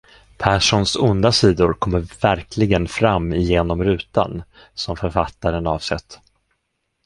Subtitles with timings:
[0.43, 4.43] Perssons onda sidor kommer verkligen fram igenom rutan
[4.73, 6.19] som författaren avsett.